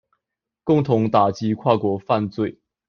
[0.63, 2.57] 共同打擊跨國犯罪